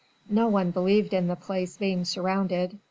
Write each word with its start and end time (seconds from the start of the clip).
No 0.31 0.47
one 0.47 0.71
believed 0.71 1.13
in 1.13 1.27
the 1.27 1.35
place 1.35 1.77
being 1.77 2.05
surrounded. 2.05 2.79